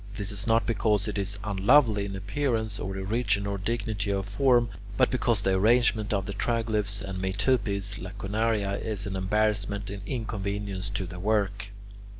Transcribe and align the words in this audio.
This 0.17 0.31
is 0.31 0.47
not 0.47 0.65
because 0.65 1.07
it 1.07 1.19
is 1.19 1.37
unlovely 1.43 2.05
in 2.05 2.15
appearance 2.15 2.79
or 2.79 2.97
origin 2.97 3.45
or 3.45 3.59
dignity 3.59 4.09
of 4.09 4.25
form, 4.25 4.69
but 4.97 5.11
because 5.11 5.41
the 5.41 5.53
arrangement 5.53 6.11
of 6.11 6.25
the 6.25 6.33
triglyphs 6.33 7.03
and 7.03 7.21
metopes 7.21 7.99
(lacunaria) 7.99 8.79
is 8.83 9.05
an 9.05 9.15
embarrassment 9.15 9.91
and 9.91 10.01
inconvenience 10.07 10.89
to 10.89 11.05
the 11.05 11.19
work. 11.19 11.67